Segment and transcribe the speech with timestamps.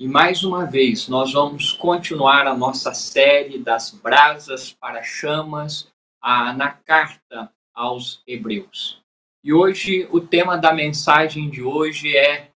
[0.00, 5.92] E mais uma vez, nós vamos continuar a nossa série das brasas para chamas
[6.22, 9.02] a, na carta aos Hebreus.
[9.44, 12.50] E hoje, o tema da mensagem de hoje é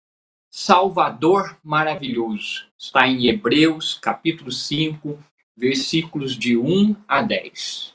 [0.49, 2.65] Salvador maravilhoso.
[2.79, 5.21] Está em Hebreus, capítulo 5,
[5.53, 7.93] versículos de 1 a 10.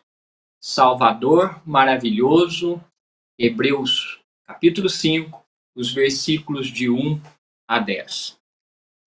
[0.61, 2.85] Salvador maravilhoso,
[3.39, 5.43] Hebreus, capítulo 5,
[5.75, 7.19] os versículos de 1
[7.67, 8.38] a 10.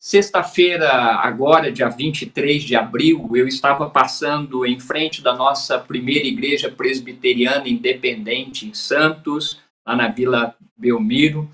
[0.03, 6.71] Sexta-feira, agora, dia 23 de abril, eu estava passando em frente da nossa primeira igreja
[6.71, 11.47] presbiteriana independente em Santos, lá na Vila Belmiro,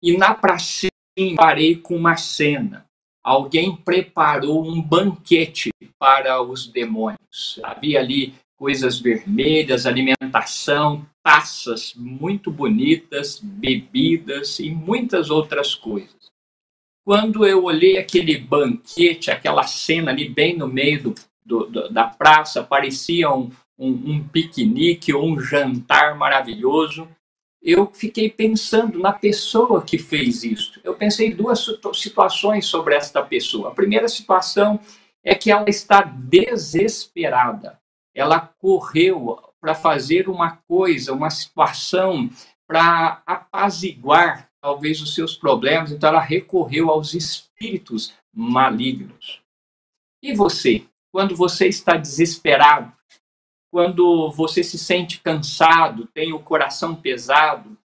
[0.00, 0.88] e na pracinha
[1.34, 2.86] parei com uma cena.
[3.24, 7.58] Alguém preparou um banquete para os demônios.
[7.60, 16.19] Havia ali coisas vermelhas, alimentação, taças muito bonitas, bebidas e muitas outras coisas.
[17.10, 21.14] Quando eu olhei aquele banquete, aquela cena ali bem no meio do,
[21.44, 27.08] do, do, da praça, parecia um, um, um piquenique ou um jantar maravilhoso,
[27.60, 30.80] eu fiquei pensando na pessoa que fez isso.
[30.84, 33.70] Eu pensei duas situações sobre esta pessoa.
[33.70, 34.78] A primeira situação
[35.24, 37.76] é que ela está desesperada.
[38.14, 42.30] Ela correu para fazer uma coisa, uma situação
[42.70, 49.42] para apaziguar talvez os seus problemas, então ela recorreu aos espíritos malignos.
[50.22, 52.92] E você, quando você está desesperado,
[53.72, 57.76] quando você se sente cansado, tem o coração pesado,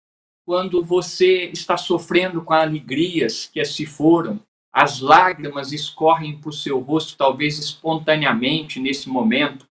[0.45, 4.39] quando você está sofrendo com alegrias que se foram,
[4.71, 9.67] as lágrimas escorrem por seu rosto, talvez espontaneamente nesse momento.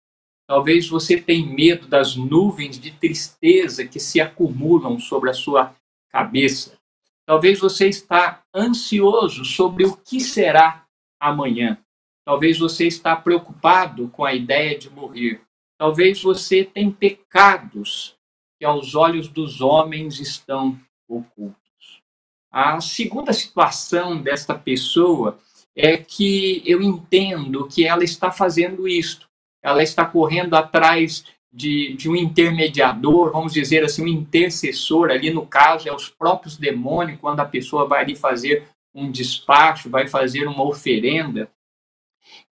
[0.52, 5.74] Talvez você tenha medo das nuvens de tristeza que se acumulam sobre a sua
[6.10, 6.78] cabeça.
[7.24, 10.84] Talvez você está ansioso sobre o que será
[11.18, 11.78] amanhã.
[12.22, 15.40] Talvez você está preocupado com a ideia de morrer.
[15.78, 18.14] Talvez você tem pecados
[18.58, 20.78] que aos olhos dos homens estão
[21.08, 22.02] ocultos.
[22.50, 25.38] A segunda situação desta pessoa
[25.74, 29.31] é que eu entendo que ela está fazendo isto.
[29.62, 35.46] Ela está correndo atrás de, de um intermediador, vamos dizer assim, um intercessor, ali no
[35.46, 40.46] caso é os próprios demônios, quando a pessoa vai ali fazer um despacho, vai fazer
[40.46, 41.50] uma oferenda,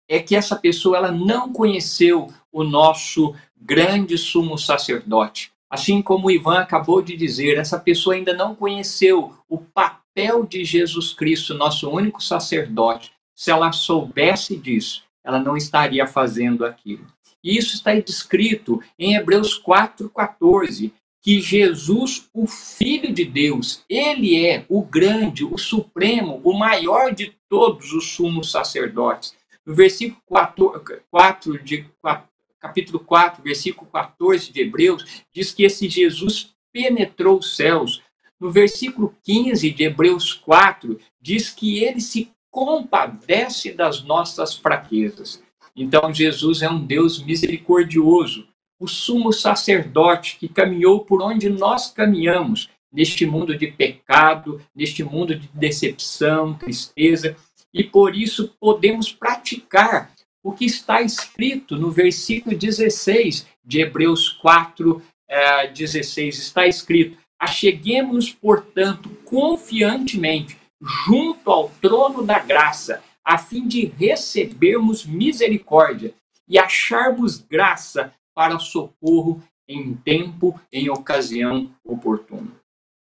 [0.08, 5.50] é que essa pessoa ela não conheceu o nosso grande sumo sacerdote.
[5.70, 10.64] Assim como o Ivan acabou de dizer, essa pessoa ainda não conheceu o papel de
[10.66, 13.10] Jesus Cristo, nosso único sacerdote.
[13.34, 17.06] Se ela soubesse disso, ela não estaria fazendo aquilo.
[17.42, 24.64] E isso está descrito em Hebreus 4,14, que Jesus, o Filho de Deus, ele é
[24.68, 29.34] o grande, o supremo, o maior de todos os sumos sacerdotes.
[29.64, 32.28] No versículo 4, 4 de, 4,
[32.60, 38.02] capítulo 4, versículo 14 de Hebreus, diz que esse Jesus penetrou os céus.
[38.40, 45.42] No versículo 15 de Hebreus 4, diz que ele se compadece das nossas fraquezas.
[45.74, 48.46] Então, Jesus é um Deus misericordioso,
[48.78, 55.34] o sumo sacerdote que caminhou por onde nós caminhamos, neste mundo de pecado, neste mundo
[55.34, 57.34] de decepção, tristeza,
[57.72, 60.12] e por isso podemos praticar
[60.44, 66.36] o que está escrito no versículo 16 de Hebreus 4, eh, 16.
[66.36, 76.12] Está escrito: Acheguemos-nos, portanto, confiantemente junto ao trono da graça a fim de recebermos misericórdia
[76.48, 82.50] e acharmos graça para socorro em tempo, em ocasião oportuna.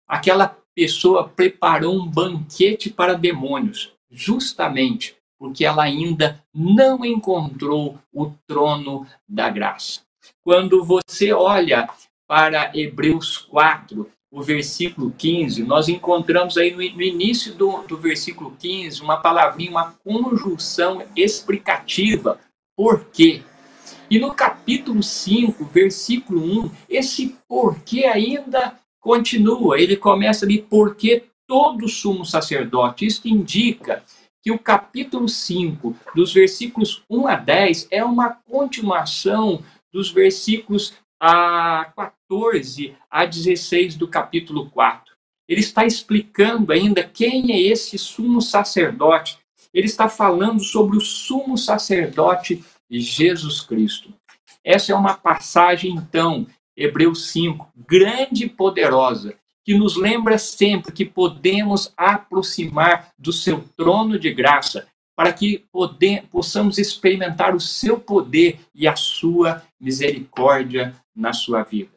[0.07, 9.05] Aquela pessoa preparou um banquete para demônios, justamente porque ela ainda não encontrou o trono
[9.27, 10.01] da graça.
[10.41, 11.89] Quando você olha
[12.27, 18.99] para Hebreus 4, o versículo 15, nós encontramos aí no, início do, do versículo 15
[18.99, 22.39] uma palavrinha, uma conjunção explicativa.
[22.75, 23.43] Por quê?
[24.09, 29.79] E no capítulo 5, versículo 1, esse porquê ainda continua.
[29.79, 33.05] Ele começa ali, porque todo sumo sacerdote.
[33.05, 34.03] Isso indica
[34.41, 39.63] que o capítulo 5, dos versículos 1 a 10, é uma continuação
[39.93, 45.13] dos versículos a 14 a 16 do capítulo 4.
[45.47, 49.39] Ele está explicando ainda quem é esse sumo sacerdote.
[49.73, 52.61] Ele está falando sobre o sumo sacerdote
[52.91, 54.13] Jesus Cristo.
[54.65, 59.33] Essa é uma passagem, então, Hebreus 5, grande e poderosa,
[59.63, 64.85] que nos lembra sempre que podemos aproximar do seu trono de graça
[65.15, 65.65] para que
[66.31, 71.91] possamos experimentar o seu poder e a sua misericórdia na sua vida.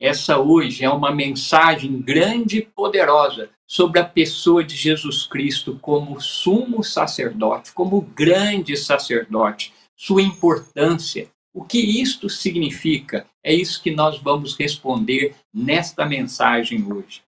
[0.00, 6.20] Essa hoje é uma mensagem grande e poderosa sobre a pessoa de Jesus Cristo como
[6.20, 11.28] sumo sacerdote, como grande sacerdote, sua importância.
[11.52, 13.26] O que isto significa?
[13.42, 17.23] É isso que nós vamos responder nesta mensagem hoje.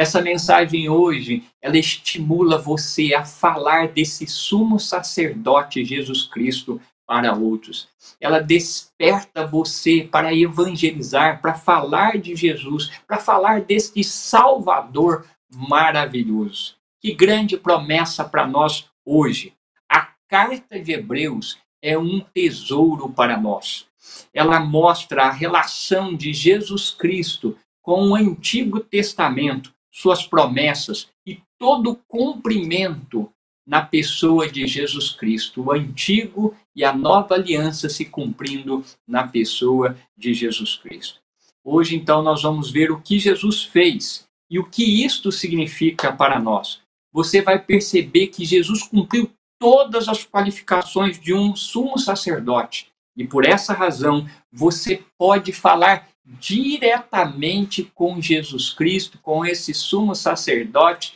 [0.00, 7.86] Essa mensagem hoje, ela estimula você a falar desse sumo sacerdote Jesus Cristo para outros.
[8.18, 16.76] Ela desperta você para evangelizar, para falar de Jesus, para falar deste Salvador maravilhoso.
[16.98, 19.52] Que grande promessa para nós hoje.
[19.86, 23.86] A carta de Hebreus é um tesouro para nós.
[24.32, 31.98] Ela mostra a relação de Jesus Cristo com o Antigo Testamento, suas promessas e todo
[32.08, 33.30] cumprimento
[33.66, 39.96] na pessoa de Jesus Cristo, o antigo e a nova aliança se cumprindo na pessoa
[40.16, 41.20] de Jesus Cristo.
[41.62, 46.40] Hoje, então, nós vamos ver o que Jesus fez e o que isto significa para
[46.40, 46.80] nós.
[47.12, 52.88] Você vai perceber que Jesus cumpriu todas as qualificações de um sumo sacerdote.
[53.16, 56.08] E por essa razão, você pode falar
[56.38, 61.14] diretamente com Jesus Cristo, com esse sumo sacerdote,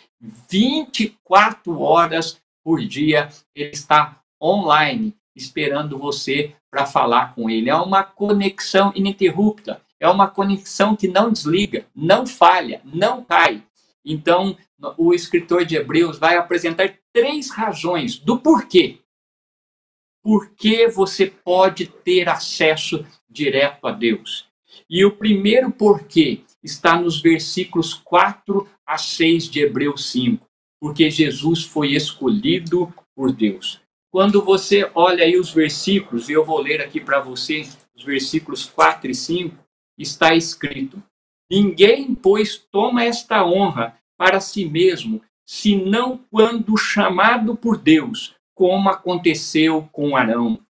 [0.51, 3.29] 24 horas por dia.
[3.55, 7.71] Ele está online, esperando você para falar com ele.
[7.71, 13.63] É uma conexão ininterrupta, é uma conexão que não desliga, não falha, não cai.
[14.05, 14.57] Então,
[14.99, 18.99] o escritor de Hebreus vai apresentar três razões do porquê.
[20.23, 24.49] Por que você pode ter acesso direto a Deus?
[24.89, 30.47] E o primeiro porquê está nos versículos 4 a 6 de Hebreus 5,
[30.81, 33.81] porque Jesus foi escolhido por Deus.
[34.11, 37.67] Quando você olha aí os versículos, e eu vou ler aqui para você
[37.97, 39.57] os versículos 4 e 5,
[39.99, 41.03] está escrito:
[41.51, 49.89] Ninguém, pois, toma esta honra para si mesmo, senão quando chamado por Deus, como aconteceu
[49.93, 50.61] com Arão.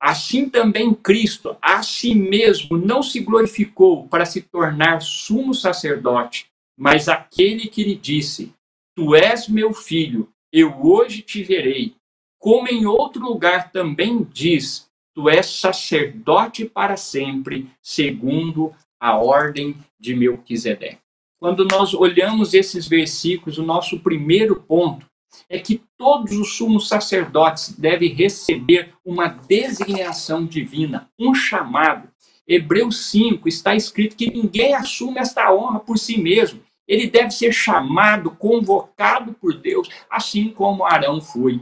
[0.00, 6.46] Assim também Cristo a si mesmo não se glorificou para se tornar sumo sacerdote,
[6.78, 8.52] mas aquele que lhe disse:
[8.94, 11.94] Tu és meu filho, eu hoje te verei.
[12.38, 20.14] Como em outro lugar também diz: Tu és sacerdote para sempre, segundo a ordem de
[20.14, 20.98] Melquisedeque.
[21.38, 25.06] Quando nós olhamos esses versículos, o nosso primeiro ponto
[25.48, 32.08] é que todos os sumos sacerdotes devem receber uma designação divina, um chamado.
[32.46, 36.60] Hebreus 5 está escrito que ninguém assume esta honra por si mesmo.
[36.86, 41.60] Ele deve ser chamado, convocado por Deus, assim como Arão foi.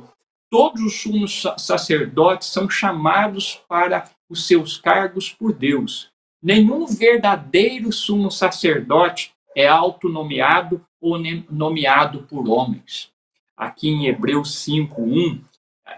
[0.51, 6.11] Todos os sumos sacerdotes são chamados para os seus cargos por Deus.
[6.43, 11.19] Nenhum verdadeiro sumo sacerdote é autonomeado ou
[11.51, 13.14] nomeado por homens
[13.57, 15.41] aqui em Hebreus 5:1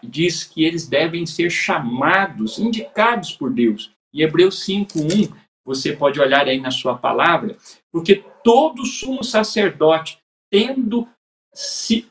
[0.02, 3.92] diz que eles devem ser chamados, indicados por Deus.
[4.12, 5.32] Em Hebreus 5:1,
[5.64, 7.56] você pode olhar aí na sua palavra,
[7.90, 10.18] porque todo sumo sacerdote
[10.50, 11.08] tendo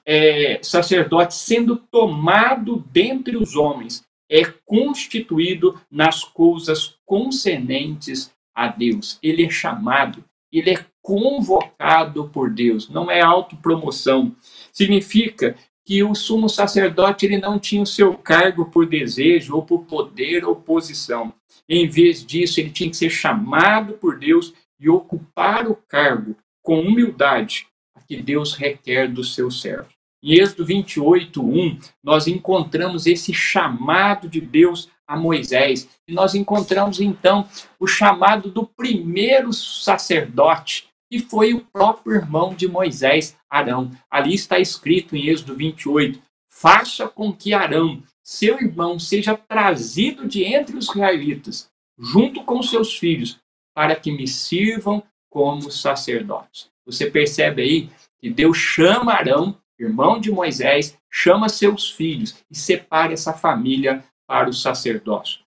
[0.06, 9.20] é, sacerdote sendo tomado dentre os homens é constituído nas coisas concernentes a Deus.
[9.22, 14.36] Ele é chamado, ele é convocado por Deus, não é autopromoção.
[14.74, 19.84] Significa que o sumo sacerdote ele não tinha o seu cargo por desejo ou por
[19.84, 21.32] poder ou posição.
[21.70, 26.80] Em vez disso, ele tinha que ser chamado por Deus e ocupar o cargo com
[26.80, 27.68] humildade
[28.08, 29.94] que Deus requer dos seus servos.
[30.24, 35.88] Em Êxodo 28, 1, nós encontramos esse chamado de Deus a Moisés.
[36.08, 37.48] E nós encontramos, então,
[37.80, 43.90] o chamado do primeiro sacerdote, que foi o próprio irmão de Moisés, Arão.
[44.12, 50.44] Ali está escrito em Êxodo 28: Faça com que Arão, seu irmão, seja trazido de
[50.44, 53.40] entre os israelitas, junto com seus filhos,
[53.74, 56.68] para que me sirvam como sacerdotes.
[56.86, 63.14] Você percebe aí que Deus chama Arão, irmão de Moisés, chama seus filhos e separa
[63.14, 65.45] essa família para o sacerdócio.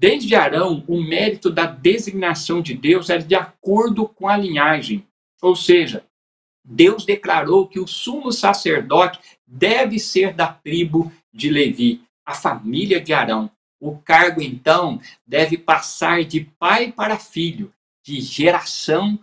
[0.00, 5.06] Desde Arão, o mérito da designação de Deus é de acordo com a linhagem.
[5.42, 6.06] Ou seja,
[6.64, 13.12] Deus declarou que o sumo sacerdote deve ser da tribo de Levi, a família de
[13.12, 13.50] Arão.
[13.78, 17.70] O cargo, então, deve passar de pai para filho,
[18.02, 19.20] de geração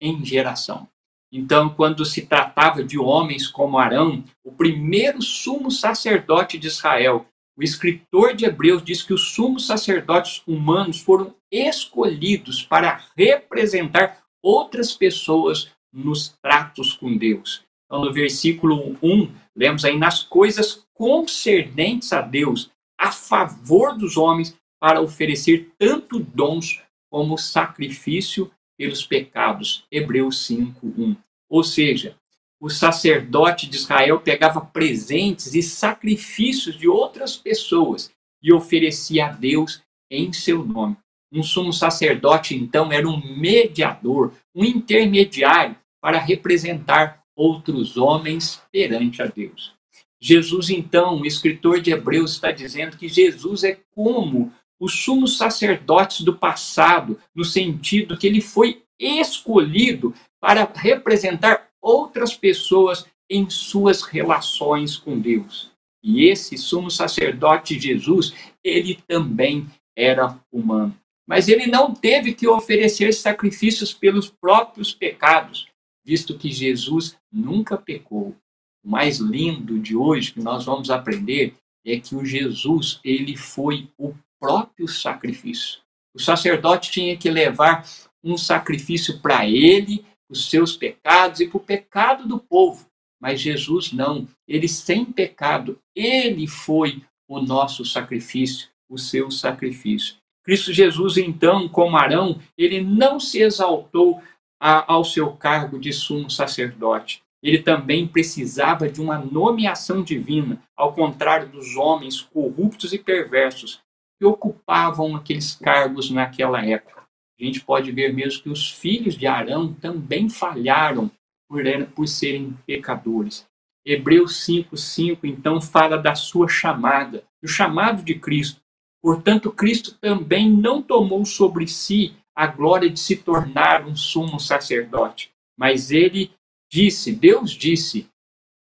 [0.00, 0.86] em geração.
[1.32, 7.26] Então, quando se tratava de homens como Arão, o primeiro sumo sacerdote de Israel,
[7.60, 14.94] o escritor de Hebreus diz que os sumos sacerdotes humanos foram escolhidos para representar outras
[14.94, 17.62] pessoas nos tratos com Deus.
[17.84, 24.56] Então, no versículo 1, lemos aí nas coisas concernentes a Deus, a favor dos homens,
[24.80, 29.84] para oferecer tanto dons como sacrifício pelos pecados.
[29.92, 31.16] Hebreus 5, 1.
[31.50, 32.16] Ou seja,
[32.60, 38.10] o sacerdote de Israel pegava presentes e sacrifícios de outras pessoas
[38.42, 40.96] e oferecia a Deus em seu nome.
[41.32, 49.26] Um sumo sacerdote, então, era um mediador, um intermediário para representar outros homens perante a
[49.26, 49.72] Deus.
[50.20, 56.22] Jesus, então, o escritor de Hebreus está dizendo que Jesus é como os sumos sacerdotes
[56.22, 64.96] do passado, no sentido que ele foi escolhido para representar outras pessoas em suas relações
[64.96, 65.70] com Deus.
[66.02, 68.34] E esse sumo sacerdote Jesus,
[68.64, 70.96] ele também era humano.
[71.26, 75.68] Mas ele não teve que oferecer sacrifícios pelos próprios pecados,
[76.04, 78.34] visto que Jesus nunca pecou.
[78.82, 81.54] O mais lindo de hoje que nós vamos aprender
[81.86, 85.80] é que o Jesus, ele foi o próprio sacrifício.
[86.14, 87.86] O sacerdote tinha que levar
[88.24, 92.86] um sacrifício para ele, os seus pecados e para o pecado do povo.
[93.20, 100.16] Mas Jesus não, ele sem pecado, ele foi o nosso sacrifício, o seu sacrifício.
[100.42, 104.22] Cristo Jesus, então, como Arão, ele não se exaltou
[104.58, 107.22] a, ao seu cargo de sumo sacerdote.
[107.42, 113.80] Ele também precisava de uma nomeação divina, ao contrário dos homens corruptos e perversos
[114.18, 117.00] que ocupavam aqueles cargos naquela época
[117.44, 121.10] a gente pode ver mesmo que os filhos de Arão também falharam
[121.48, 121.62] por,
[121.94, 123.46] por serem pecadores.
[123.84, 128.60] Hebreus 5,5 então fala da sua chamada, do chamado de Cristo.
[129.02, 135.30] Portanto, Cristo também não tomou sobre si a glória de se tornar um sumo sacerdote,
[135.58, 136.30] mas ele
[136.70, 138.08] disse, Deus disse,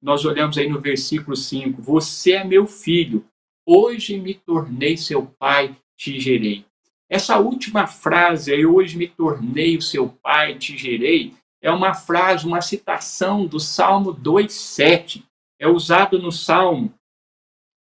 [0.00, 3.26] nós olhamos aí no versículo 5: Você é meu filho,
[3.66, 6.64] hoje me tornei seu pai, te gerei.
[7.10, 12.46] Essa última frase, eu hoje me tornei o seu pai, te gerei, é uma frase,
[12.46, 15.24] uma citação do Salmo 2,7.
[15.60, 16.94] É usado no Salmo.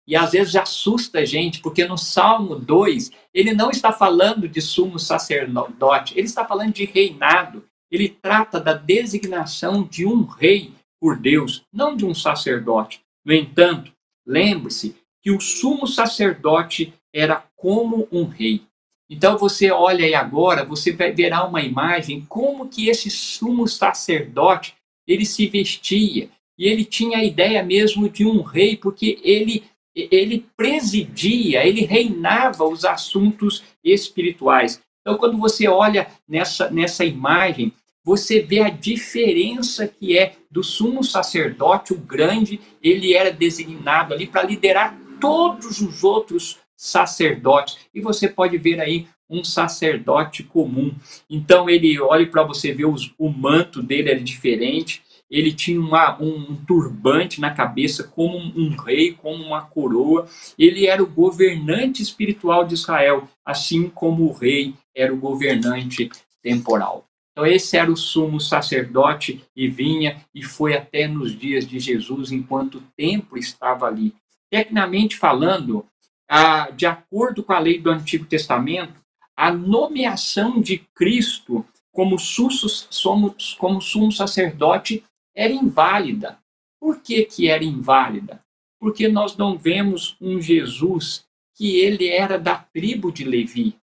[0.07, 4.61] E às vezes assusta a gente, porque no Salmo 2, ele não está falando de
[4.61, 7.65] sumo sacerdote, ele está falando de reinado.
[7.91, 13.01] Ele trata da designação de um rei por Deus, não de um sacerdote.
[13.25, 13.91] No entanto,
[14.25, 18.63] lembre-se que o sumo sacerdote era como um rei.
[19.09, 24.73] Então você olha aí agora, você verá uma imagem como que esse sumo sacerdote
[25.07, 29.63] ele se vestia e ele tinha a ideia mesmo de um rei porque ele
[29.95, 34.81] ele presidia, ele reinava os assuntos espirituais.
[35.01, 37.71] Então quando você olha nessa nessa imagem,
[38.03, 44.27] você vê a diferença que é do sumo sacerdote, o grande, ele era designado ali
[44.27, 47.77] para liderar todos os outros sacerdotes.
[47.93, 50.93] E você pode ver aí um sacerdote comum.
[51.29, 55.03] Então ele olha para você ver os, o manto dele era diferente.
[55.29, 60.27] Ele tinha uma, um, um turbante na cabeça, como um, um rei, como uma coroa.
[60.57, 66.09] Ele era o governante espiritual de Israel, assim como o rei era o governante
[66.43, 67.05] temporal.
[67.31, 72.31] Então, esse era o sumo sacerdote e vinha e foi até nos dias de Jesus,
[72.31, 74.15] enquanto o templo estava ali.
[74.49, 75.85] Tecnicamente falando,
[76.29, 78.93] ah, de acordo com a lei do Antigo Testamento,
[79.35, 85.03] a nomeação de Cristo como, sussos, somos, como sumo sacerdote
[85.35, 86.39] era inválida.
[86.79, 88.43] Por que, que era inválida?
[88.79, 93.77] Porque nós não vemos um Jesus que ele era da tribo de Levi.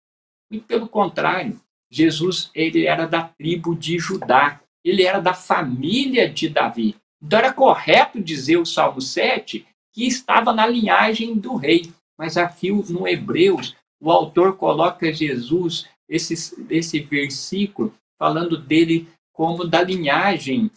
[0.52, 6.50] E pelo contrário, Jesus ele era da tribo de Judá, ele era da família de
[6.50, 6.96] Davi.
[7.22, 11.92] Então era correto dizer o Salmo 7 que estava na linhagem do rei.
[12.22, 19.82] Mas aqui no Hebreus, o autor coloca Jesus, esse, esse versículo, falando dele como da
[19.82, 20.70] linhagem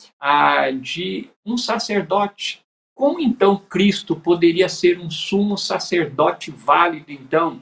[0.80, 2.62] de um sacerdote.
[2.96, 7.60] Como então Cristo poderia ser um sumo sacerdote válido, então?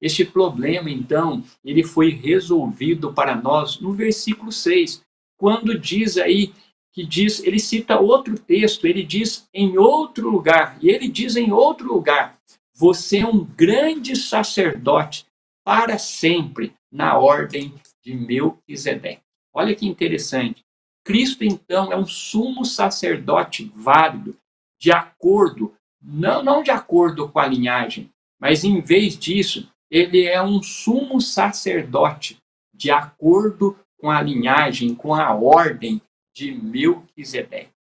[0.00, 5.02] Este problema, então, ele foi resolvido para nós no versículo 6,
[5.36, 6.54] quando diz aí
[6.94, 11.52] que diz, ele cita outro texto, ele diz em outro lugar, e ele diz em
[11.52, 12.37] outro lugar,
[12.78, 15.26] você é um grande sacerdote
[15.64, 19.20] para sempre na ordem de Melquisedeque.
[19.52, 20.64] Olha que interessante.
[21.04, 24.36] Cristo, então, é um sumo sacerdote válido,
[24.80, 30.40] de acordo, não, não de acordo com a linhagem, mas em vez disso, ele é
[30.40, 32.38] um sumo sacerdote,
[32.72, 36.00] de acordo com a linhagem, com a ordem
[36.32, 37.72] de Melquisedeque.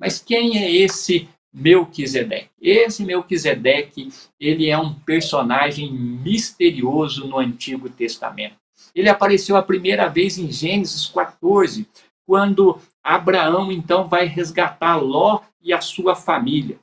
[0.00, 2.50] Mas quem é esse Melquisedeque?
[2.60, 8.56] Esse Melquisedeque, ele é um personagem misterioso no Antigo Testamento.
[8.94, 11.86] Ele apareceu a primeira vez em Gênesis 14,
[12.24, 16.78] quando Abraão então vai resgatar Ló e a sua família.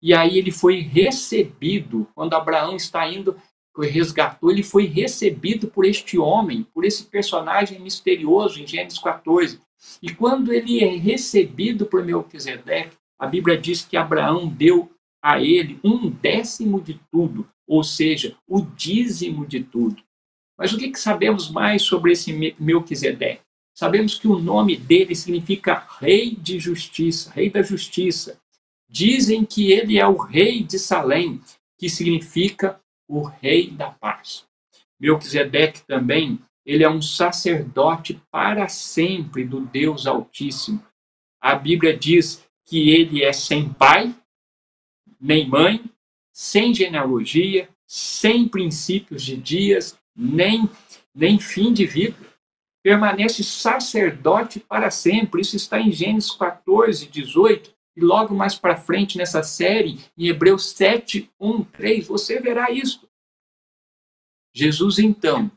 [0.00, 3.36] E aí ele foi recebido, quando Abraão está indo,
[3.76, 9.60] resgatou, ele foi recebido por este homem, por esse personagem misterioso em Gênesis 14.
[10.00, 14.90] E quando ele é recebido por Melquisedeque, a Bíblia diz que Abraão deu
[15.22, 20.02] a ele um décimo de tudo, ou seja, o dízimo de tudo.
[20.58, 23.42] Mas o que, que sabemos mais sobre esse Melquisedeque?
[23.74, 28.38] Sabemos que o nome dele significa rei de justiça, rei da justiça.
[28.88, 31.40] Dizem que ele é o rei de Salém,
[31.78, 32.78] que significa
[33.08, 34.44] o rei da paz.
[35.00, 40.84] Melquisedeque também, ele é um sacerdote para sempre do Deus Altíssimo.
[41.40, 44.14] A Bíblia diz que ele é sem pai,
[45.20, 45.84] nem mãe,
[46.32, 50.66] sem genealogia, sem princípios de dias, nem,
[51.14, 52.16] nem fim de vida.
[52.82, 55.42] Permanece sacerdote para sempre.
[55.42, 57.74] Isso está em Gênesis 14, 18.
[57.94, 63.06] E logo mais para frente nessa série, em Hebreus 7, 1, 3, você verá isso.
[64.54, 65.52] Jesus, então,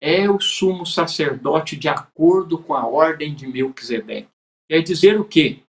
[0.00, 4.28] é o sumo sacerdote de acordo com a ordem de Melquisedeque.
[4.68, 5.65] Quer dizer o quê?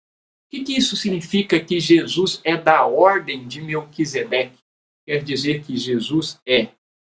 [0.53, 4.59] Que, que isso significa que Jesus é da ordem de Melquisedeque?
[5.07, 6.69] Quer dizer que Jesus é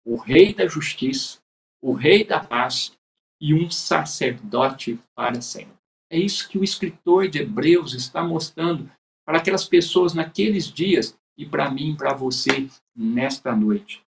[0.05, 1.39] o rei da justiça,
[1.81, 2.99] o rei da paz
[3.41, 5.79] e um sacerdote para sempre.
[6.11, 8.91] É isso que o escritor de Hebreus está mostrando
[9.25, 14.03] para aquelas pessoas naqueles dias e para mim, para você nesta noite.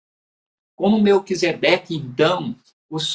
[0.74, 2.56] Como Melquisedeque, então,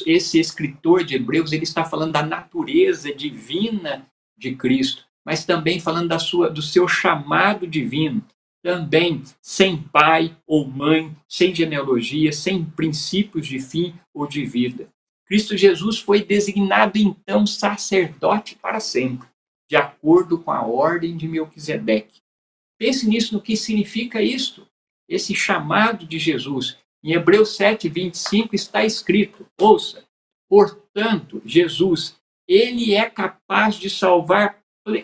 [0.06, 6.10] esse escritor de Hebreus, ele está falando da natureza divina de Cristo, mas também falando
[6.10, 8.24] da sua, do seu chamado divino,
[8.62, 14.90] também sem pai ou mãe, sem genealogia, sem princípios de fim ou de vida.
[15.26, 19.28] Cristo Jesus foi designado então sacerdote para sempre,
[19.70, 22.22] de acordo com a ordem de Melquisedeque.
[22.78, 24.68] Pense nisso, no que significa isto,
[25.08, 26.78] esse chamado de Jesus.
[27.04, 30.04] Em Hebreus 7, 25 está escrito: ouça,
[30.50, 34.60] portanto, Jesus, ele é capaz de salvar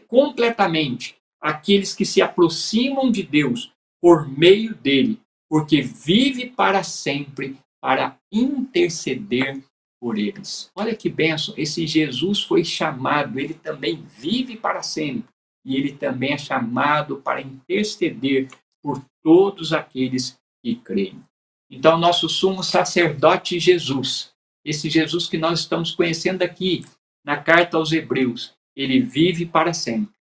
[0.07, 8.17] completamente aqueles que se aproximam de Deus por meio dele, porque vive para sempre para
[8.31, 9.61] interceder
[9.99, 10.71] por eles.
[10.75, 15.29] Olha que benção, esse Jesus foi chamado, ele também vive para sempre,
[15.65, 18.47] e ele também é chamado para interceder
[18.81, 21.21] por todos aqueles que creem.
[21.69, 24.31] Então, nosso sumo sacerdote Jesus,
[24.65, 26.83] esse Jesus que nós estamos conhecendo aqui
[27.23, 30.13] na carta aos Hebreus, ele vive para sempre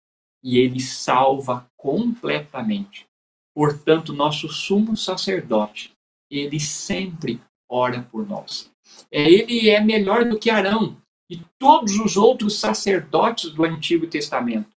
[0.42, 3.06] e ele salva completamente.
[3.54, 5.92] Portanto, nosso sumo sacerdote,
[6.30, 8.70] ele sempre ora por nós.
[9.10, 10.96] É, ele é melhor do que Arão
[11.28, 14.70] e todos os outros sacerdotes do Antigo Testamento.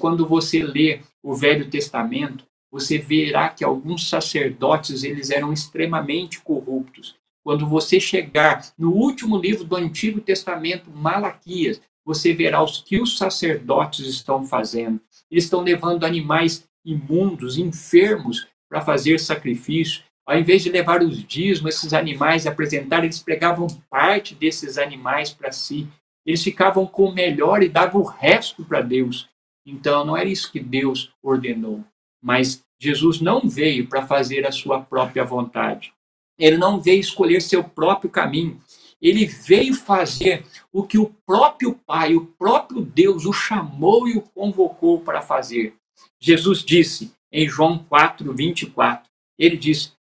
[0.00, 7.16] Quando você lê o Velho Testamento, você verá que alguns sacerdotes eles eram extremamente corruptos.
[7.44, 13.16] Quando você chegar no último livro do Antigo Testamento, Malaquias, você verá os que os
[13.16, 15.00] sacerdotes estão fazendo.
[15.30, 20.02] Eles estão levando animais imundos, enfermos, para fazer sacrifício.
[20.26, 25.52] Ao invés de levar os dízimos, esses animais, apresentar, eles pregavam parte desses animais para
[25.52, 25.86] si.
[26.24, 29.28] Eles ficavam com o melhor e davam o resto para Deus.
[29.66, 31.84] Então, não era isso que Deus ordenou.
[32.22, 35.92] Mas Jesus não veio para fazer a sua própria vontade.
[36.38, 38.58] Ele não veio escolher seu próprio caminho.
[39.02, 44.22] Ele veio fazer o que o próprio Pai, o próprio Deus o chamou e o
[44.22, 45.74] convocou para fazer.
[46.20, 49.92] Jesus disse em João 4, 24: Ele disse: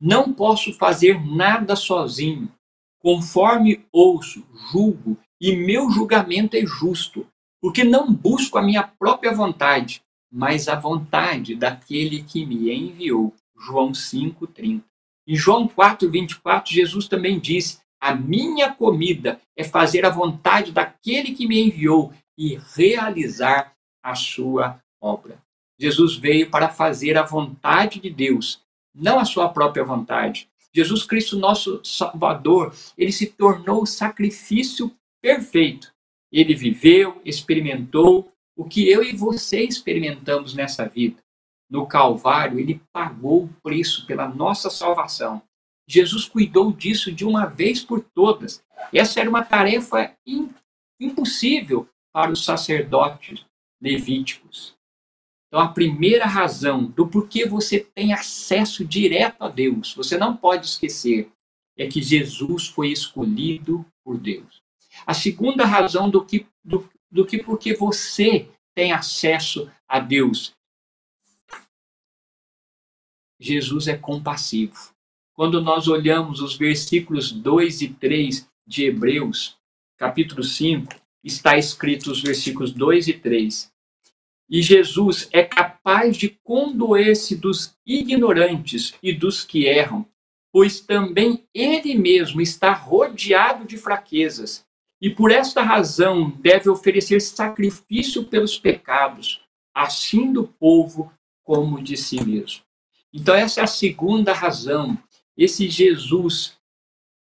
[0.00, 2.50] não posso fazer nada sozinho.
[3.00, 7.26] Conforme ouço, julgo, e meu julgamento é justo,
[7.60, 10.02] porque não busco a minha própria vontade,
[10.32, 13.34] mas a vontade daquele que me enviou.
[13.58, 14.82] João 5:30.
[15.30, 21.46] Em João 4:24, Jesus também disse: "A minha comida é fazer a vontade daquele que
[21.46, 25.40] me enviou e realizar a sua obra."
[25.78, 28.60] Jesus veio para fazer a vontade de Deus
[28.92, 30.48] não a sua própria vontade.
[30.74, 35.92] Jesus Cristo, nosso Salvador, ele se tornou o sacrifício perfeito
[36.32, 41.16] Ele viveu, experimentou o que eu e você experimentamos nessa vida.
[41.70, 45.40] No Calvário, ele pagou o preço pela nossa salvação.
[45.88, 48.62] Jesus cuidou disso de uma vez por todas.
[48.92, 50.12] Essa era uma tarefa
[51.00, 53.44] impossível para os sacerdotes
[53.80, 54.74] levíticos.
[55.48, 60.66] Então, a primeira razão do porquê você tem acesso direto a Deus, você não pode
[60.66, 61.28] esquecer,
[61.76, 64.62] é que Jesus foi escolhido por Deus.
[65.06, 70.52] A segunda razão do que, do, do que porque você tem acesso a Deus,
[73.40, 74.92] Jesus é compassivo.
[75.32, 79.56] Quando nós olhamos os versículos 2 e 3 de Hebreus,
[79.96, 83.72] capítulo 5, está escrito os versículos 2 e 3.
[84.50, 90.06] E Jesus é capaz de condoer-se dos ignorantes e dos que erram,
[90.52, 94.66] pois também ele mesmo está rodeado de fraquezas,
[95.00, 99.40] e por esta razão deve oferecer sacrifício pelos pecados,
[99.74, 101.10] assim do povo
[101.42, 102.69] como de si mesmo.
[103.12, 104.98] Então, essa é a segunda razão.
[105.36, 106.58] Esse Jesus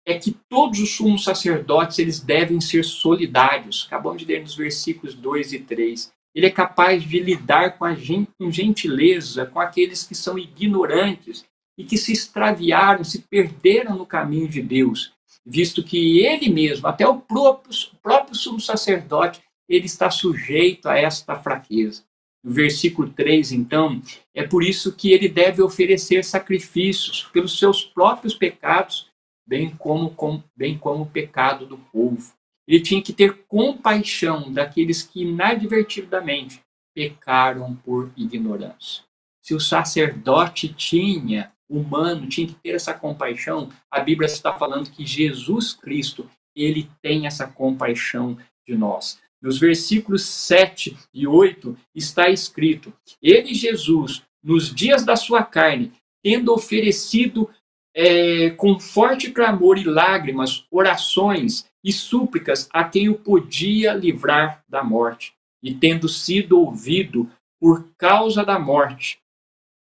[0.06, 3.86] é que todos os sumos sacerdotes eles devem ser solidários.
[3.88, 6.14] Acabamos de ler nos versículos 2 e 3.
[6.34, 11.46] Ele é capaz de lidar com, a gente, com gentileza com aqueles que são ignorantes
[11.78, 15.14] e que se extraviaram, se perderam no caminho de Deus,
[15.46, 20.98] visto que ele mesmo, até o próprio, o próprio sumo sacerdote, ele está sujeito a
[20.98, 22.04] esta fraqueza.
[22.46, 24.00] No versículo 3, então,
[24.32, 29.10] é por isso que ele deve oferecer sacrifícios pelos seus próprios pecados
[29.48, 32.36] bem como, com, bem como o pecado do povo.
[32.68, 36.62] Ele tinha que ter compaixão daqueles que inadvertidamente
[36.94, 39.04] pecaram por ignorância.
[39.42, 45.04] Se o sacerdote tinha, humano, tinha que ter essa compaixão, a Bíblia está falando que
[45.04, 49.20] Jesus Cristo, ele tem essa compaixão de nós.
[49.46, 55.92] Nos versículos 7 e 8 está escrito: Ele, Jesus, nos dias da sua carne,
[56.24, 57.48] tendo oferecido
[57.94, 64.84] é, com forte clamor e lágrimas, orações e súplicas a quem o podia livrar da
[64.84, 65.32] morte.
[65.62, 67.30] E tendo sido ouvido
[67.60, 69.20] por causa da morte,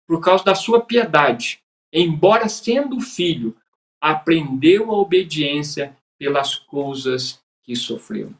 [0.06, 1.58] por causa da sua piedade,
[1.90, 3.56] embora sendo filho,
[3.98, 8.34] aprendeu a obediência pelas coisas que sofreu.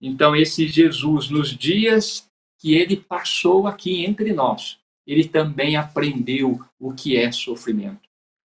[0.00, 6.92] Então, esse Jesus, nos dias que ele passou aqui entre nós, ele também aprendeu o
[6.92, 8.10] que é sofrimento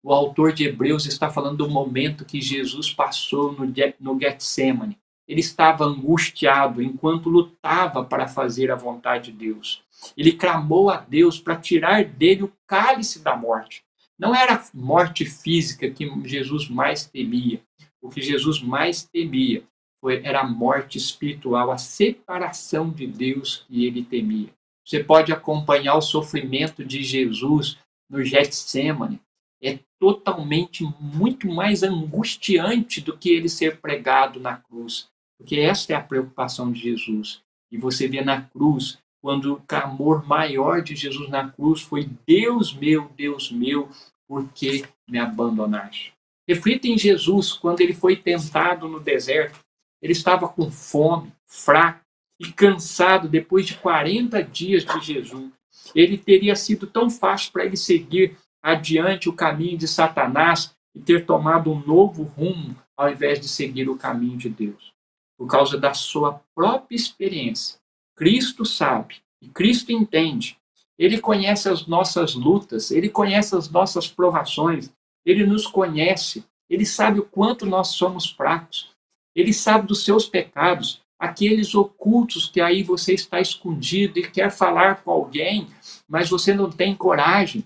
[0.06, 3.66] o autor de Hebreus está falando do momento que Jesus passou no,
[4.00, 5.00] no Getsemane.
[5.28, 9.82] Ele estava angustiado enquanto lutava para fazer a vontade de Deus.
[10.16, 13.84] Ele clamou a Deus para tirar dele o cálice da morte.
[14.18, 17.60] Não era a morte física que Jesus mais temia.
[18.00, 19.64] O que Jesus mais temia
[20.10, 24.50] era a morte espiritual, a separação de Deus que ele temia.
[24.86, 27.78] Você pode acompanhar o sofrimento de Jesus
[28.10, 29.20] no Getsemane
[29.62, 35.08] é totalmente muito mais angustiante do que ele ser pregado na cruz.
[35.38, 37.42] Porque essa é a preocupação de Jesus.
[37.72, 42.74] E você vê na cruz, quando o clamor maior de Jesus na cruz foi: Deus
[42.74, 43.90] meu, Deus meu,
[44.28, 46.14] por que me abandonaste?
[46.48, 49.60] Reflita em Jesus quando ele foi tentado no deserto.
[50.02, 52.02] Ele estava com fome, fraco
[52.40, 55.52] e cansado depois de 40 dias de jejum.
[55.94, 61.26] Ele teria sido tão fácil para ele seguir adiante o caminho de Satanás e ter
[61.26, 64.94] tomado um novo rumo ao invés de seguir o caminho de Deus.
[65.38, 67.78] Por causa da sua própria experiência.
[68.16, 70.58] Cristo sabe e Cristo entende.
[70.98, 74.90] Ele conhece as nossas lutas, ele conhece as nossas provações,
[75.26, 78.95] ele nos conhece, ele sabe o quanto nós somos fracos,
[79.36, 85.04] ele sabe dos seus pecados, aqueles ocultos que aí você está escondido e quer falar
[85.04, 85.68] com alguém,
[86.08, 87.66] mas você não tem coragem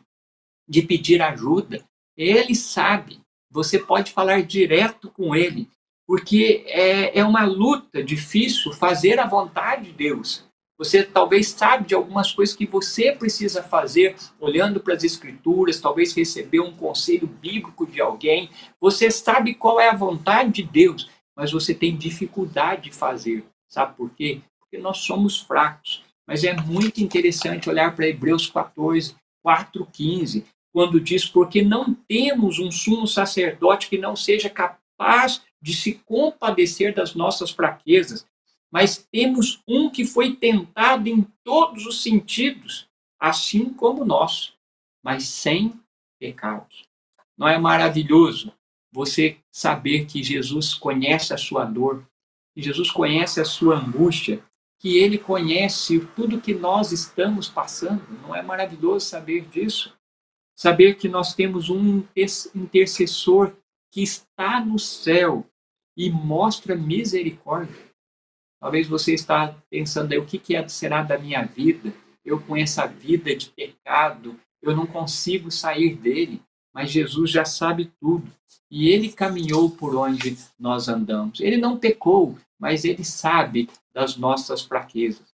[0.68, 1.84] de pedir ajuda.
[2.18, 3.20] Ele sabe,
[3.52, 5.70] você pode falar direto com ele,
[6.08, 10.50] porque é, é uma luta difícil fazer a vontade de Deus.
[10.80, 16.14] Você talvez sabe de algumas coisas que você precisa fazer, olhando para as escrituras, talvez
[16.16, 18.50] receber um conselho bíblico de alguém.
[18.80, 23.46] Você sabe qual é a vontade de Deus, mas você tem dificuldade de fazer.
[23.66, 24.42] Sabe por quê?
[24.60, 26.04] Porque nós somos fracos.
[26.28, 32.60] Mas é muito interessante olhar para Hebreus 14, 4, 15 quando diz: Porque não temos
[32.60, 38.28] um sumo sacerdote que não seja capaz de se compadecer das nossas fraquezas,
[38.70, 42.86] mas temos um que foi tentado em todos os sentidos,
[43.18, 44.56] assim como nós,
[45.02, 45.74] mas sem
[46.20, 46.84] pecados.
[47.38, 48.52] Não é maravilhoso
[48.92, 52.06] você saber que Jesus conhece a sua dor,
[52.54, 54.44] que Jesus conhece a sua angústia,
[54.80, 58.02] que ele conhece tudo que nós estamos passando.
[58.22, 59.94] Não é maravilhoso saber disso?
[60.56, 62.04] Saber que nós temos um
[62.56, 63.54] intercessor
[63.92, 65.46] que está no céu
[65.98, 67.90] e mostra misericórdia.
[68.60, 71.94] Talvez você está pensando aí, o que, que é, será da minha vida?
[72.24, 76.42] Eu com essa vida de pecado, eu não consigo sair dele.
[76.74, 78.32] Mas Jesus já sabe tudo.
[78.70, 81.40] E ele caminhou por onde nós andamos.
[81.40, 85.28] Ele não pecou, mas ele sabe das nossas fraquezas.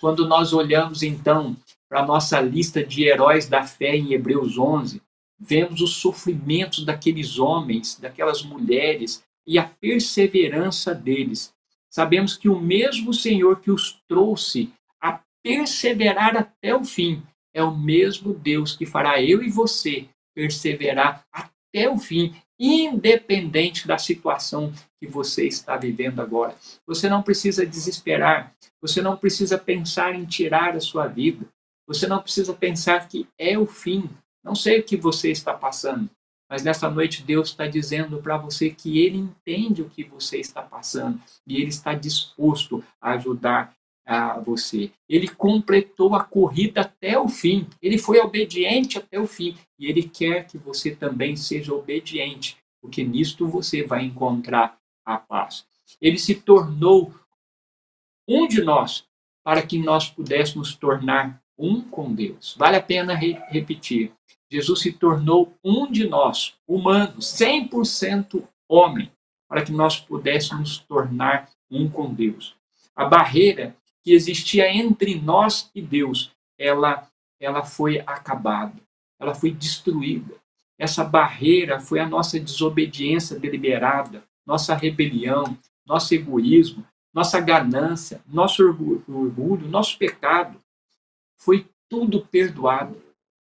[0.00, 1.56] Quando nós olhamos então
[1.88, 5.00] para a nossa lista de heróis da fé em Hebreus 11,
[5.38, 11.52] vemos os sofrimentos daqueles homens, daquelas mulheres e a perseverança deles.
[11.90, 14.70] Sabemos que o mesmo Senhor que os trouxe
[15.00, 17.22] a perseverar até o fim
[17.54, 23.96] é o mesmo Deus que fará eu e você perseverar até o fim, independente da
[23.96, 24.70] situação
[25.00, 26.54] que você está vivendo agora.
[26.86, 31.46] Você não precisa desesperar, você não precisa pensar em tirar a sua vida,
[31.86, 34.10] você não precisa pensar que é o fim.
[34.44, 36.10] Não sei o que você está passando,
[36.48, 40.62] mas nessa noite Deus está dizendo para você que Ele entende o que você está
[40.62, 43.74] passando e Ele está disposto a ajudar
[44.06, 44.92] a você.
[45.08, 47.66] Ele completou a corrida até o fim.
[47.82, 49.56] Ele foi obediente até o fim.
[49.78, 55.66] E Ele quer que você também seja obediente, porque nisto você vai encontrar a paz.
[56.00, 57.12] Ele se tornou
[58.28, 59.04] um de nós
[59.44, 62.54] para que nós pudéssemos tornar um com Deus.
[62.56, 64.12] Vale a pena re repetir.
[64.50, 69.10] Jesus se tornou um de nós, humano, 100% homem,
[69.48, 72.56] para que nós pudéssemos tornar um com Deus.
[72.94, 78.80] A barreira que existia entre nós e Deus, ela, ela foi acabada,
[79.18, 80.32] ela foi destruída.
[80.78, 89.66] Essa barreira foi a nossa desobediência deliberada, nossa rebelião, nosso egoísmo, nossa ganância, nosso orgulho,
[89.66, 90.62] nosso pecado.
[91.36, 93.02] Foi tudo perdoado.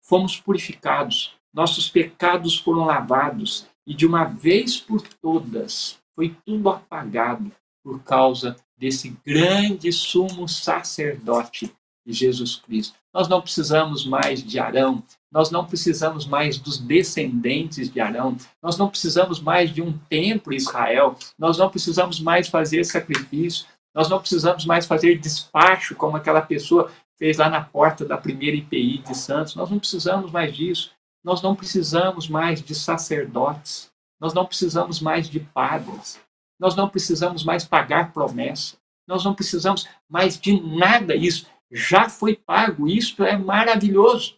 [0.01, 7.51] Fomos purificados, nossos pecados foram lavados e de uma vez por todas foi tudo apagado
[7.87, 11.73] por causa desse grande sumo sacerdote
[12.05, 12.97] de Jesus Cristo.
[13.13, 18.77] Nós não precisamos mais de Arão, nós não precisamos mais dos descendentes de Arão, nós
[18.77, 24.09] não precisamos mais de um templo em Israel, nós não precisamos mais fazer sacrifício, nós
[24.09, 28.97] não precisamos mais fazer despacho como aquela pessoa fez lá na porta da primeira IPI
[28.97, 29.55] de Santos.
[29.55, 30.91] Nós não precisamos mais disso.
[31.23, 33.89] Nós não precisamos mais de sacerdotes.
[34.19, 36.19] Nós não precisamos mais de padres.
[36.59, 38.77] Nós não precisamos mais pagar promessa.
[39.07, 41.47] Nós não precisamos mais de nada isso.
[41.71, 42.87] Já foi pago.
[42.87, 44.37] Isto é maravilhoso.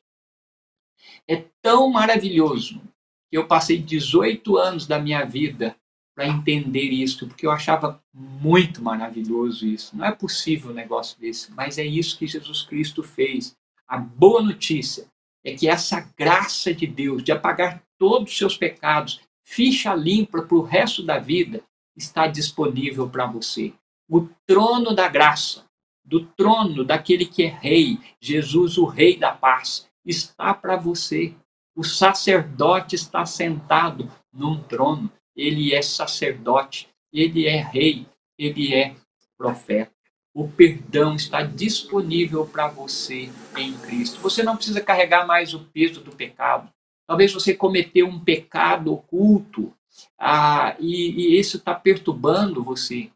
[1.27, 2.81] É tão maravilhoso
[3.29, 5.75] que eu passei 18 anos da minha vida
[6.15, 9.95] para entender isso, porque eu achava muito maravilhoso isso.
[9.95, 13.55] Não é possível um negócio desse, mas é isso que Jesus Cristo fez.
[13.87, 15.07] A boa notícia
[15.43, 20.57] é que essa graça de Deus de apagar todos os seus pecados, ficha limpa para
[20.57, 21.63] o resto da vida,
[21.99, 23.73] está disponível para você.
[24.09, 25.65] O trono da graça,
[26.03, 31.35] do trono daquele que é rei, Jesus, o rei da paz, está para você.
[31.75, 35.11] O sacerdote está sentado num trono.
[35.35, 38.07] Ele é sacerdote, ele é rei,
[38.37, 38.95] ele é
[39.37, 39.91] profeta.
[40.33, 44.19] O perdão está disponível para você em Cristo.
[44.21, 46.71] Você não precisa carregar mais o peso do pecado.
[47.07, 49.73] Talvez você cometeu um pecado oculto
[50.17, 53.09] ah, e, e isso está perturbando você.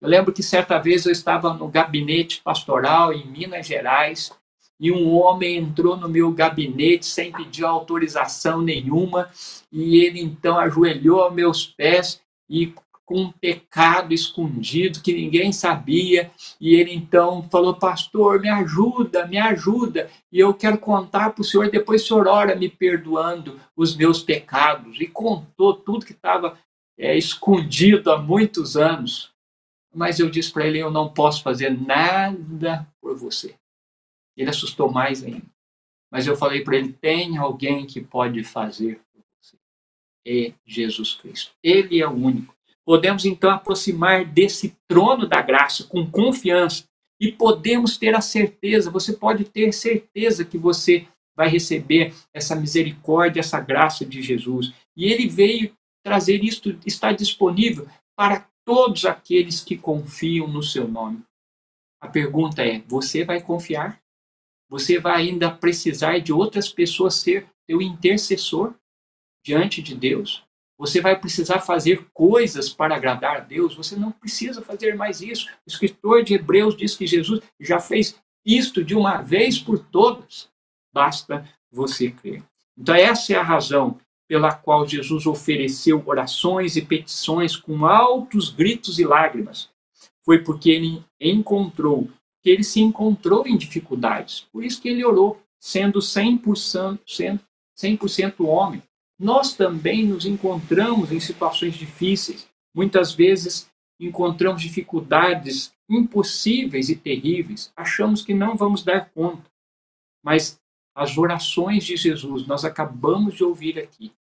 [0.00, 4.30] Eu lembro que certa vez eu estava no gabinete pastoral em Minas Gerais
[4.78, 9.30] e um homem entrou no meu gabinete sem pedir autorização nenhuma
[9.72, 12.20] e ele então ajoelhou aos meus pés
[12.50, 16.30] e com um pecado escondido que ninguém sabia.
[16.60, 20.10] E ele então falou: Pastor, me ajuda, me ajuda.
[20.32, 21.70] E eu quero contar para o senhor.
[21.70, 25.00] Depois o senhor ora me perdoando os meus pecados.
[25.00, 26.58] E contou tudo que estava
[26.98, 29.32] é, escondido há muitos anos.
[29.94, 33.54] Mas eu disse para ele: Eu não posso fazer nada por você.
[34.36, 35.46] Ele assustou mais ainda.
[36.10, 39.56] Mas eu falei para ele: Tem alguém que pode fazer por você.
[40.26, 41.52] É Jesus Cristo.
[41.62, 42.54] Ele é o único
[42.86, 46.84] Podemos então aproximar desse trono da graça com confiança
[47.20, 53.40] e podemos ter a certeza, você pode ter certeza que você vai receber essa misericórdia,
[53.40, 54.72] essa graça de Jesus.
[54.96, 61.22] E ele veio trazer isto, está disponível para todos aqueles que confiam no seu nome.
[62.00, 64.00] A pergunta é: você vai confiar?
[64.68, 68.74] Você vai ainda precisar de outras pessoas ser teu intercessor
[69.44, 70.43] diante de Deus?
[70.78, 75.48] Você vai precisar fazer coisas para agradar a Deus, você não precisa fazer mais isso.
[75.66, 80.48] O escritor de Hebreus diz que Jesus já fez isto de uma vez por todas.
[80.92, 82.42] Basta você crer.
[82.76, 88.98] Então, essa é a razão pela qual Jesus ofereceu orações e petições com altos gritos
[88.98, 89.70] e lágrimas.
[90.24, 92.08] Foi porque ele encontrou,
[92.42, 94.46] que ele se encontrou em dificuldades.
[94.52, 96.98] Por isso que ele orou, sendo 100%,
[97.76, 97.98] 100
[98.40, 98.82] homem.
[99.18, 102.48] Nós também nos encontramos em situações difíceis.
[102.74, 107.72] Muitas vezes encontramos dificuldades impossíveis e terríveis.
[107.76, 109.50] Achamos que não vamos dar conta.
[110.24, 110.60] Mas
[110.94, 114.12] as orações de Jesus, nós acabamos de ouvir aqui,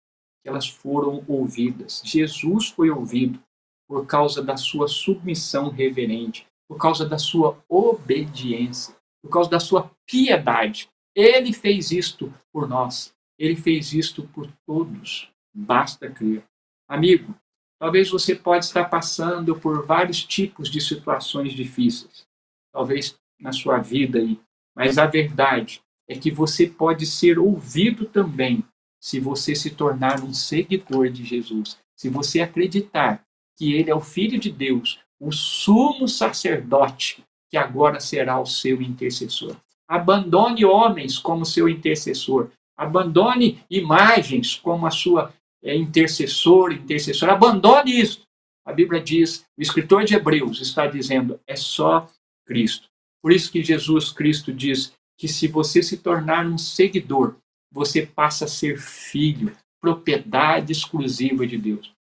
[0.44, 2.02] elas foram ouvidas.
[2.05, 3.42] Jesus foi ouvido
[3.87, 9.90] por causa da sua submissão reverente, por causa da sua obediência, por causa da sua
[10.07, 10.88] piedade.
[11.14, 13.14] Ele fez isto por nós.
[13.42, 15.28] Ele fez isto por todos.
[15.52, 16.44] Basta crer.
[16.88, 17.35] Amigo,
[17.76, 22.24] talvez você pode estar passando por vários tipos de situações difíceis.
[22.72, 24.38] Talvez na sua vida aí.
[24.76, 28.64] Mas a verdade é que você pode ser ouvido também
[29.00, 31.76] se você se tornar um seguidor de Jesus.
[31.96, 33.24] Se você acreditar
[33.59, 38.81] que ele é o Filho de Deus, o sumo sacerdote, que agora será o seu
[38.81, 39.57] intercessor.
[39.88, 42.52] Abandone homens como seu intercessor.
[42.76, 45.32] Abandone imagens como a sua
[45.62, 47.32] é, intercessor, intercessora.
[47.32, 48.22] Abandone isso.
[48.64, 52.08] A Bíblia diz, o escritor de Hebreus está dizendo, é só
[52.46, 52.88] Cristo.
[53.20, 57.37] Por isso que Jesus Cristo diz que se você se tornar um seguidor,
[57.70, 61.92] você passa a ser filho, propriedade exclusiva de Deus.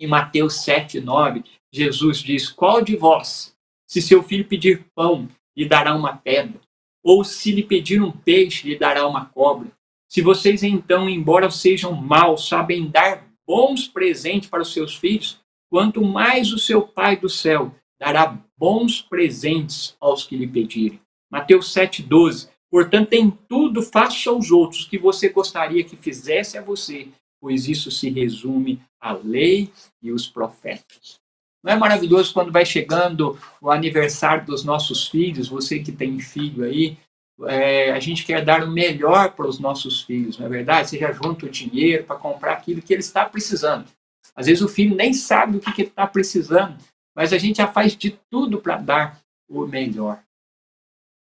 [0.00, 3.54] Em Mateus 7, 9, Jesus diz: Qual de vós,
[3.86, 6.60] se seu filho pedir pão, lhe dará uma pedra?
[7.04, 9.70] Ou se lhe pedir um peixe, lhe dará uma cobra?
[10.12, 16.04] Se vocês então, embora sejam maus, sabem dar bons presentes para os seus filhos, quanto
[16.04, 21.00] mais o seu Pai do céu dará bons presentes aos que lhe pedirem.
[21.30, 22.50] Mateus 7,12.
[22.70, 27.08] Portanto, em tudo faça aos outros que você gostaria que fizesse a você,
[27.40, 29.70] pois isso se resume à lei
[30.02, 31.20] e os profetas.
[31.64, 36.64] Não é maravilhoso quando vai chegando o aniversário dos nossos filhos, você que tem filho
[36.64, 36.98] aí,
[37.46, 40.90] é, a gente quer dar o melhor para os nossos filhos, não é verdade?
[40.90, 43.86] Seja junto o dinheiro para comprar aquilo que ele está precisando.
[44.34, 46.76] Às vezes o filho nem sabe o que, que ele está precisando,
[47.14, 50.22] mas a gente já faz de tudo para dar o melhor.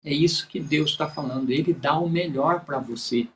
[0.04, 1.50] É isso que Deus está falando.
[1.50, 3.28] Ele dá o melhor para você.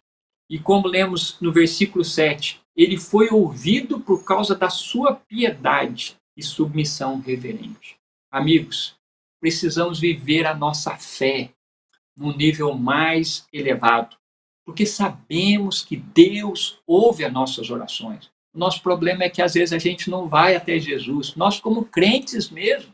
[0.49, 6.43] E como lemos no versículo 7, ele foi ouvido por causa da sua piedade e
[6.43, 7.97] submissão reverente.
[8.31, 8.95] Amigos,
[9.39, 11.52] precisamos viver a nossa fé
[12.15, 14.15] num nível mais elevado,
[14.65, 18.31] porque sabemos que Deus ouve as nossas orações.
[18.53, 21.35] O nosso problema é que às vezes a gente não vai até Jesus.
[21.35, 22.93] Nós, como crentes mesmo,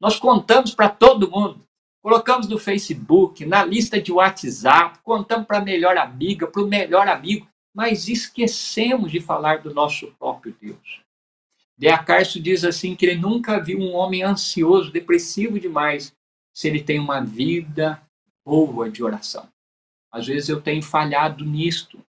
[0.00, 1.64] nós contamos para todo mundo
[2.04, 7.08] colocamos no Facebook, na lista de WhatsApp, contamos para a melhor amiga, para o melhor
[7.08, 11.00] amigo, mas esquecemos de falar do nosso próprio Deus.
[11.78, 16.14] Dea Carso diz assim que ele nunca viu um homem ansioso, depressivo demais,
[16.52, 18.02] se ele tem uma vida
[18.44, 19.48] boa de oração.
[20.12, 22.04] Às vezes eu tenho falhado nisto.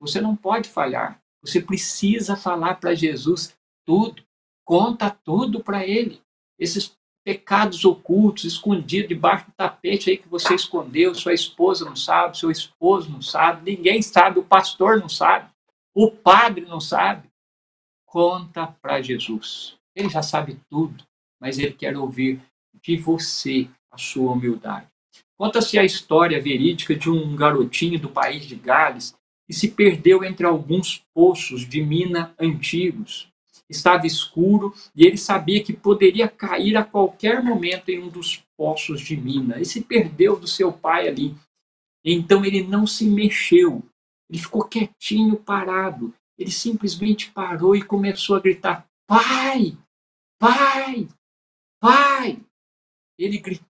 [0.00, 1.20] Você não pode falhar.
[1.42, 4.24] Você precisa falar para Jesus tudo.
[4.64, 6.20] Conta tudo para ele.
[6.58, 12.38] Esses pecados ocultos, escondidos debaixo do tapete aí que você escondeu, sua esposa não sabe,
[12.38, 15.50] seu esposo não sabe, ninguém sabe, o pastor não sabe,
[15.92, 17.28] o padre não sabe.
[18.06, 19.76] Conta para Jesus.
[19.92, 21.04] Ele já sabe tudo,
[21.40, 22.40] mas ele quer ouvir
[22.80, 24.86] de você a sua humildade.
[25.38, 29.14] Conta-se a história verídica de um garotinho do país de Gales
[29.46, 33.30] que se perdeu entre alguns poços de mina antigos
[33.68, 39.00] estava escuro e ele sabia que poderia cair a qualquer momento em um dos poços
[39.00, 39.60] de mina.
[39.60, 41.36] E se perdeu do seu pai ali.
[42.04, 43.82] Então ele não se mexeu,
[44.30, 46.14] ele ficou quietinho, parado.
[46.38, 49.76] Ele simplesmente parou e começou a gritar: Pai!
[50.38, 51.08] Pai!
[51.80, 52.38] Pai!
[53.18, 53.66] Ele gritou,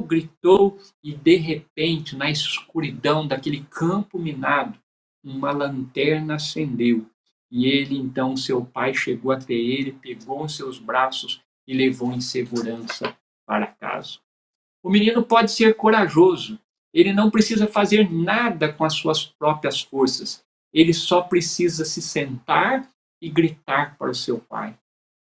[0.00, 4.78] gritou, e de repente, na escuridão daquele campo minado,
[5.24, 7.06] uma lanterna acendeu
[7.50, 12.20] e ele, então, seu pai chegou até ele, pegou em seus braços e levou em
[12.20, 14.18] segurança para casa.
[14.82, 16.58] O menino pode ser corajoso,
[16.92, 22.90] ele não precisa fazer nada com as suas próprias forças, ele só precisa se sentar
[23.20, 24.76] e gritar para o seu pai.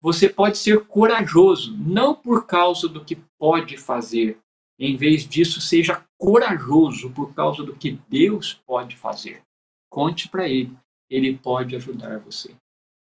[0.06, 4.38] Você pode ser corajoso, não por causa do que pode fazer,
[4.78, 9.42] em vez disso, seja corajoso por causa do que Deus pode fazer.
[9.90, 10.70] Conte para ele
[11.10, 12.54] ele pode ajudar você.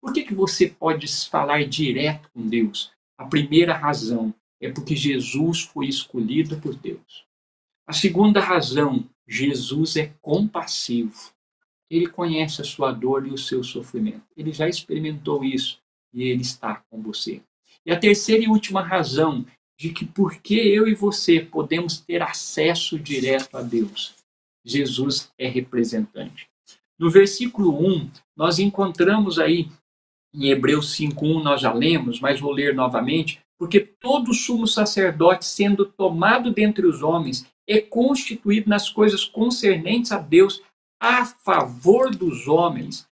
[0.01, 2.93] Por que, que você pode falar direto com Deus?
[3.17, 7.25] A primeira razão é porque Jesus foi escolhido por Deus.
[7.85, 11.33] A segunda razão, Jesus é compassivo.
[11.89, 14.23] Ele conhece a sua dor e o seu sofrimento.
[14.37, 15.83] Ele já experimentou isso
[16.15, 17.41] e ele está com você.
[17.85, 19.45] E a terceira e última razão
[19.77, 24.15] de que porque eu e você podemos ter acesso direto a Deus,
[24.65, 26.47] Jesus é representante.
[26.97, 29.67] No versículo 1, nós encontramos aí,
[30.33, 35.85] em Hebreus 5.1 nós já lemos, mas vou ler novamente, porque todo sumo sacerdote, sendo
[35.85, 40.61] tomado dentre os homens, é constituído nas coisas concernentes a Deus,
[41.01, 43.05] a favor dos homens,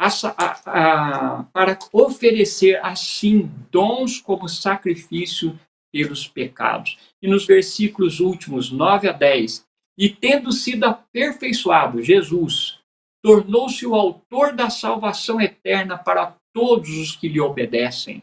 [0.00, 5.58] a, a, para oferecer assim dons como sacrifício
[5.92, 6.98] pelos pecados.
[7.20, 9.66] E nos versículos últimos, 9 a 10,
[9.98, 12.78] e tendo sido aperfeiçoado, Jesus
[13.22, 18.22] tornou-se o autor da salvação eterna para todos os que lhe obedecem,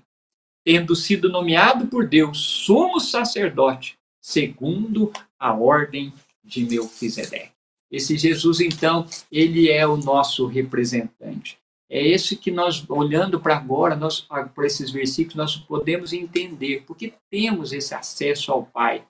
[0.66, 6.12] tendo sido nomeado por Deus sumo sacerdote, segundo a ordem
[6.44, 7.52] de Melquisedeque.
[7.92, 11.58] Esse Jesus, então, ele é o nosso representante.
[11.90, 17.14] É esse que nós, olhando para agora, nós, para esses versículos, nós podemos entender, porque
[17.32, 19.06] temos esse acesso ao Pai.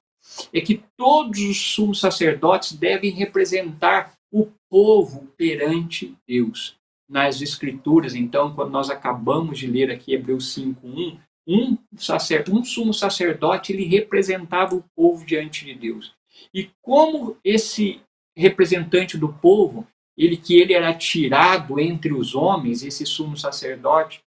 [0.54, 6.76] É que todos os sumos sacerdotes devem representar o povo perante Deus.
[7.10, 11.18] Nas Escrituras, então, quando nós acabamos de ler aqui Hebreus 5:1,
[11.48, 16.14] um, sacer, um sumo sacerdote ele representava o povo diante de Deus.
[16.54, 18.02] E como esse
[18.36, 19.88] representante do povo,
[20.18, 24.24] ele que ele era tirado entre os homens, esse sumo sacerdote,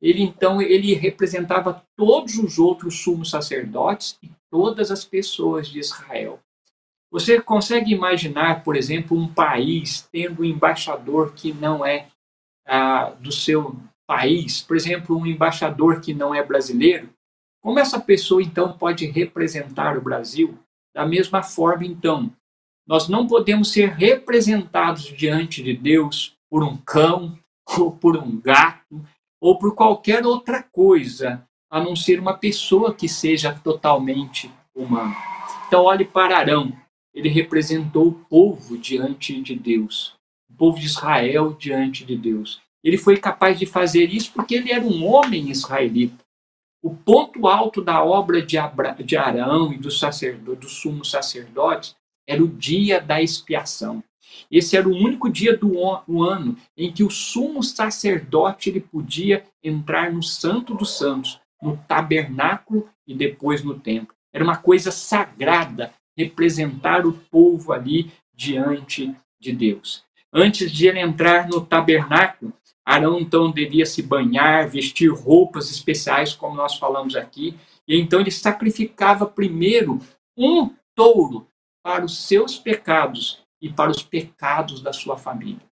[0.00, 6.40] ele então ele representava todos os outros sumos sacerdotes e todas as pessoas de Israel.
[7.10, 12.08] Você consegue imaginar, por exemplo, um país tendo um embaixador que não é
[12.66, 13.76] ah, do seu
[14.06, 17.10] país, por exemplo, um embaixador que não é brasileiro?
[17.62, 20.58] Como essa pessoa então pode representar o Brasil?
[20.94, 22.32] Da mesma forma, então,
[22.86, 27.38] nós não podemos ser representados diante de Deus por um cão,
[27.78, 29.04] ou por um gato,
[29.40, 35.16] ou por qualquer outra coisa, a não ser uma pessoa que seja totalmente humana.
[35.66, 36.72] Então, olhe para Arão.
[37.14, 40.14] Ele representou o povo diante de Deus,
[40.50, 42.60] o povo de Israel diante de Deus.
[42.82, 46.22] Ele foi capaz de fazer isso porque ele era um homem israelita.
[46.82, 51.94] O ponto alto da obra de, Abra, de Arão e dos, sacerdotes, dos sumos sacerdotes
[52.26, 54.02] era o dia da expiação.
[54.50, 60.12] Esse era o único dia do ano em que o sumo sacerdote ele podia entrar
[60.12, 64.14] no Santo dos Santos, no tabernáculo e depois no templo.
[64.32, 70.04] Era uma coisa sagrada representar o povo ali diante de Deus.
[70.32, 72.52] Antes de ele entrar no tabernáculo,
[72.84, 77.54] Arão então devia se banhar, vestir roupas especiais, como nós falamos aqui,
[77.86, 80.00] e então ele sacrificava primeiro
[80.36, 81.46] um touro
[81.82, 85.62] para os seus pecados e para os pecados da sua família.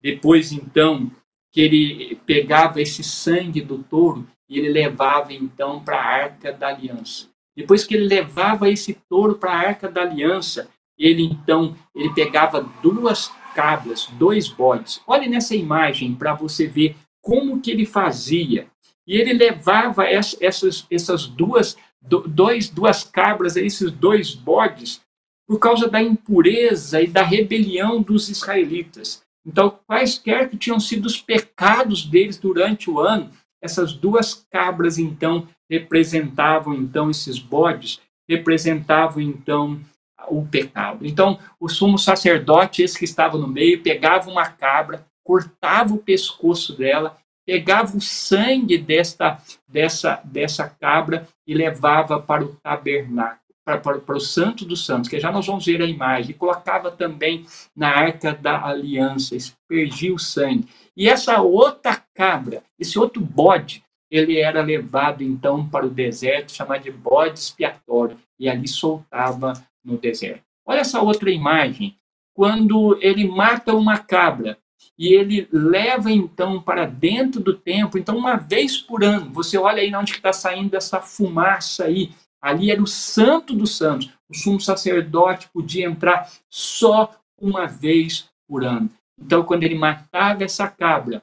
[0.00, 1.10] Depois, então,
[1.52, 6.68] que ele pegava esse sangue do touro e ele levava então para a arca da
[6.68, 7.28] aliança.
[7.56, 10.68] Depois que ele levava esse touro para a arca da aliança,
[10.98, 15.00] ele então ele pegava duas cabras, dois bodes.
[15.06, 18.68] Olhe nessa imagem para você ver como que ele fazia.
[19.06, 25.00] E ele levava essas, essas duas, dois, duas cabras, esses dois bodes,
[25.46, 29.22] por causa da impureza e da rebelião dos israelitas.
[29.46, 33.30] Então, quaisquer que tinham sido os pecados deles durante o ano,
[33.62, 39.80] essas duas cabras então representavam então esses bodes, representavam então
[40.28, 41.06] o pecado.
[41.06, 46.76] Então, o sumo sacerdote, esse que estava no meio, pegava uma cabra, cortava o pescoço
[46.76, 47.16] dela,
[47.46, 54.64] pegava o sangue desta, dessa, dessa cabra e levava para o tabernáculo para, o Santo
[54.64, 57.44] dos Santos, que já nós vamos ver a imagem, e colocava também
[57.74, 60.68] na arca da aliança, espergia o sangue.
[60.96, 66.84] E essa outra cabra, esse outro bode, ele era levado então para o deserto, chamado
[66.84, 69.52] de bode expiatório, e ali soltava
[69.84, 70.42] no deserto.
[70.64, 71.96] Olha essa outra imagem,
[72.32, 74.58] quando ele mata uma cabra,
[74.96, 79.82] e ele leva então para dentro do templo, então uma vez por ano, você olha
[79.82, 82.12] aí onde está saindo essa fumaça aí,
[82.42, 84.10] Ali era o santo dos santos.
[84.28, 88.90] O sumo sacerdote podia entrar só uma vez por ano.
[89.18, 91.22] Então, quando ele matava essa cabra,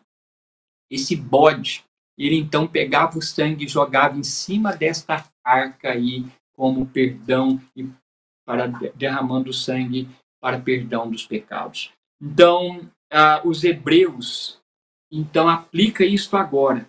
[0.89, 1.83] esse bode,
[2.17, 7.87] ele então pegava o sangue e jogava em cima desta arca aí, como perdão e
[8.45, 10.09] para derramando sangue
[10.41, 11.91] para perdão dos pecados.
[12.21, 14.59] Então, ah, os hebreus
[15.11, 16.87] Então aplica isso agora.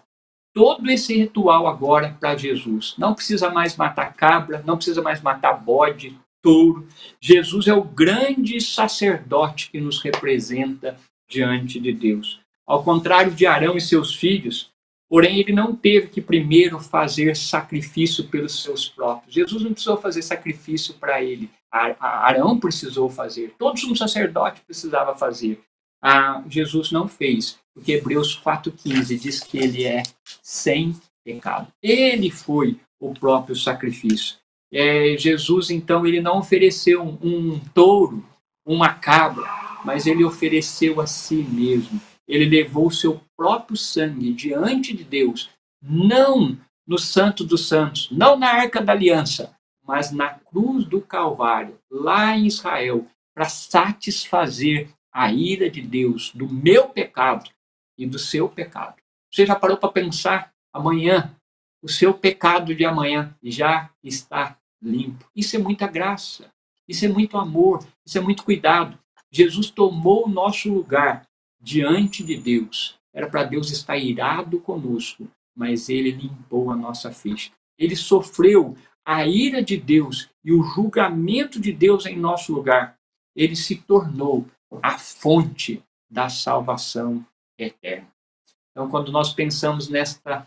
[0.54, 2.94] Todo esse ritual agora para Jesus.
[2.96, 6.86] Não precisa mais matar cabra, não precisa mais matar bode, touro.
[7.20, 10.96] Jesus é o grande sacerdote que nos representa
[11.28, 12.40] diante de Deus.
[12.66, 14.70] Ao contrário de Arão e seus filhos,
[15.08, 19.34] porém ele não teve que primeiro fazer sacrifício pelos seus próprios.
[19.34, 21.50] Jesus não precisou fazer sacrifício para ele.
[21.70, 23.54] Arão precisou fazer.
[23.58, 25.60] Todo um sacerdote precisava fazer.
[26.06, 30.02] Ah, Jesus não fez, porque Hebreus 4,15 diz que ele é
[30.42, 30.94] sem
[31.24, 31.68] pecado.
[31.82, 34.36] Ele foi o próprio sacrifício.
[34.70, 38.22] É, Jesus, então, ele não ofereceu um, um touro,
[38.66, 39.44] uma cabra,
[39.82, 41.98] mas ele ofereceu a si mesmo.
[42.28, 45.48] Ele levou o seu próprio sangue diante de Deus,
[45.82, 51.78] não no Santo dos Santos, não na Arca da Aliança, mas na cruz do Calvário,
[51.90, 57.48] lá em Israel, para satisfazer a ira de Deus do meu pecado
[57.96, 58.96] e do seu pecado.
[59.32, 60.52] Você já parou para pensar?
[60.72, 61.34] Amanhã,
[61.80, 65.24] o seu pecado de amanhã já está limpo.
[65.34, 66.50] Isso é muita graça,
[66.88, 68.98] isso é muito amor, isso é muito cuidado.
[69.30, 71.26] Jesus tomou o nosso lugar
[71.60, 72.98] diante de Deus.
[73.12, 77.52] Era para Deus estar irado conosco, mas ele limpou a nossa ficha.
[77.78, 82.96] Ele sofreu a ira de Deus e o julgamento de Deus em nosso lugar.
[83.36, 84.46] Ele se tornou
[84.82, 87.24] a fonte da salvação
[87.58, 88.08] eterna.
[88.70, 90.44] Então, quando nós pensamos nestas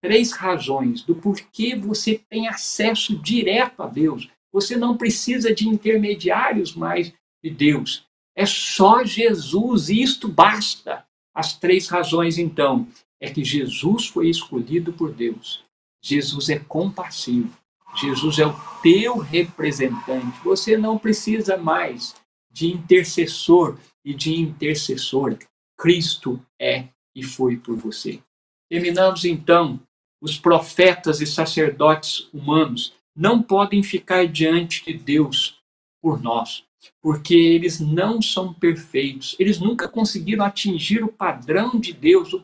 [0.00, 6.74] três razões do porquê você tem acesso direto a Deus, você não precisa de intermediários
[6.74, 8.04] mais de Deus.
[8.34, 11.04] É só Jesus, e isto basta.
[11.32, 12.88] As três razões, então,
[13.20, 15.64] é que Jesus foi escolhido por Deus.
[16.02, 17.56] Jesus é compassivo.
[17.96, 20.38] Jesus é o teu representante.
[20.42, 22.14] Você não precisa mais
[22.50, 25.38] de intercessor e de intercessora.
[25.78, 28.20] Cristo é e foi por você.
[28.68, 29.80] Terminamos então.
[30.22, 35.58] Os profetas e sacerdotes humanos não podem ficar diante de Deus
[36.00, 36.64] por nós,
[37.00, 39.34] porque eles não são perfeitos.
[39.38, 42.34] Eles nunca conseguiram atingir o padrão de Deus,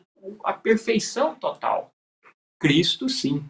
[0.43, 1.93] a perfeição total.
[2.59, 3.45] Cristo, sim.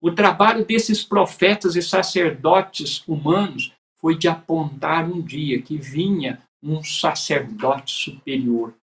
[0.00, 6.82] O trabalho desses profetas e sacerdotes humanos foi de apontar um dia que vinha um
[6.82, 8.74] sacerdote superior.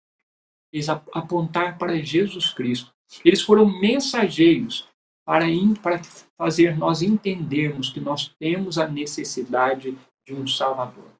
[0.73, 2.93] Eles apontar para Jesus Cristo.
[3.25, 4.89] Eles foram mensageiros
[5.25, 5.47] para,
[5.83, 6.03] para
[6.37, 9.97] fazer nós entendermos que nós temos a necessidade
[10.27, 11.13] de um Salvador.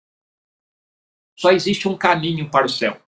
[1.39, 3.01] Só existe um caminho para o céu.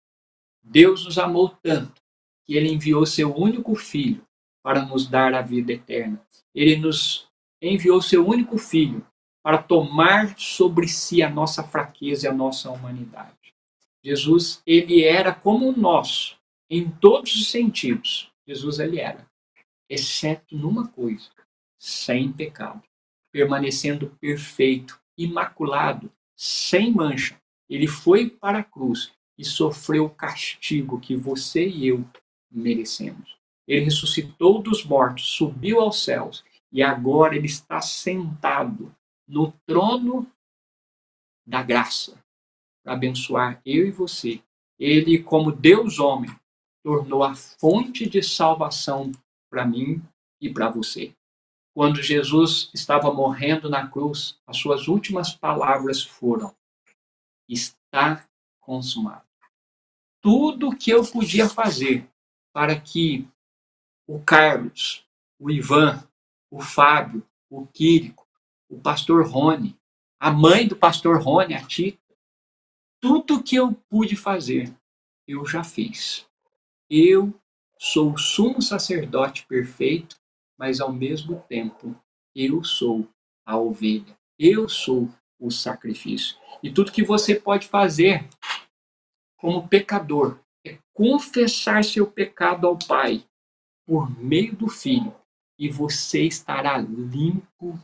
[0.62, 2.01] Deus nos amou tanto
[2.47, 4.26] que ele enviou seu único filho
[4.62, 6.24] para nos dar a vida eterna.
[6.55, 7.28] Ele nos
[7.61, 9.07] enviou seu único filho
[9.45, 13.55] para tomar sobre si a nossa fraqueza e a nossa humanidade.
[14.03, 16.38] Jesus, ele era como nós,
[16.70, 18.32] em todos os sentidos.
[18.49, 19.26] Jesus, ele era,
[19.86, 21.28] exceto numa coisa,
[21.78, 22.82] sem pecado,
[23.30, 27.38] permanecendo perfeito, imaculado, sem mancha.
[27.68, 32.03] Ele foi para a cruz e sofreu o castigo que você e eu
[32.51, 33.36] merecemos.
[33.68, 36.42] Ele ressuscitou dos mortos, subiu aos céus
[36.72, 38.95] e agora ele está sentado
[39.27, 40.31] no trono
[41.47, 42.22] da graça
[42.83, 44.43] para abençoar eu e você.
[44.79, 46.31] Ele, como Deus homem,
[46.83, 49.12] tornou a fonte de salvação
[49.51, 50.03] para mim
[50.41, 51.14] e para você.
[51.75, 56.55] Quando Jesus estava morrendo na cruz, as suas últimas palavras foram:
[57.49, 58.29] Está
[58.61, 59.25] consumado.
[60.20, 62.09] Tudo que eu podia fazer
[62.53, 63.29] para que
[64.07, 65.05] o Carlos,
[65.39, 66.07] o Ivan,
[66.51, 68.24] o Fábio, o Quírico,
[68.75, 69.77] o pastor Rony,
[70.18, 71.99] a mãe do pastor Rony, a Tita.
[73.01, 74.75] Tudo que eu pude fazer,
[75.27, 76.27] eu já fiz.
[76.91, 77.33] Eu
[77.79, 80.16] sou o sumo sacerdote perfeito,
[80.59, 81.95] mas ao mesmo tempo
[82.35, 83.09] eu sou
[83.47, 84.16] a ovelha.
[84.39, 85.09] Eu sou
[85.39, 86.37] o sacrifício.
[86.62, 88.29] E tudo que você pode fazer
[89.39, 93.25] como pecador é confessar seu pecado ao Pai
[93.87, 95.14] por meio do Filho,
[95.59, 97.79] e você estará limpo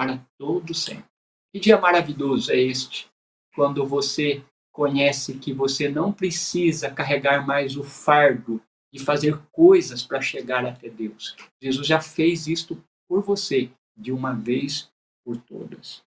[0.00, 1.04] para todo sempre.
[1.52, 3.06] Que dia maravilhoso é este,
[3.54, 4.42] quando você
[4.72, 10.88] conhece que você não precisa carregar mais o fardo de fazer coisas para chegar até
[10.88, 11.36] Deus.
[11.62, 14.90] Jesus já fez isto por você de uma vez
[15.22, 16.02] por todas.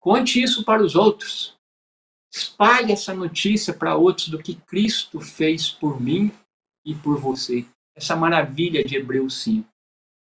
[0.00, 1.58] Conte isso para os outros.
[2.32, 6.32] Espalhe essa notícia para outros do que Cristo fez por mim
[6.86, 7.66] e por você.
[7.94, 9.68] Essa maravilha de Hebreus 5.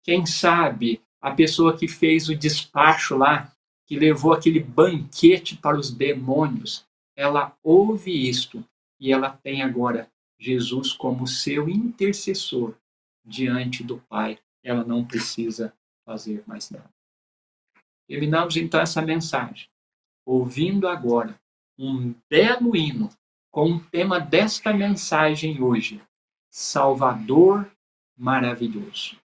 [0.04, 3.52] Quem sabe a pessoa que fez o despacho lá,
[3.88, 8.64] que levou aquele banquete para os demônios, ela ouve isto
[9.00, 10.08] e ela tem agora
[10.40, 12.76] Jesus como seu intercessor
[13.26, 14.38] diante do Pai.
[14.64, 15.74] Ela não precisa
[16.06, 16.94] fazer mais nada.
[18.08, 19.68] Terminamos então essa mensagem,
[20.24, 21.42] ouvindo agora
[21.76, 23.10] um belo hino
[23.52, 26.00] com o tema desta mensagem hoje:
[26.52, 27.68] Salvador
[28.16, 29.25] maravilhoso.